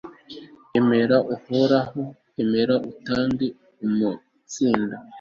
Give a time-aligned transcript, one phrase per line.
[0.79, 2.01] emera, uhoraho,
[2.41, 3.47] emera utange
[3.85, 4.95] umutsindo